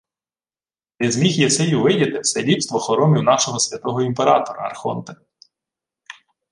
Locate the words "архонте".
4.63-5.15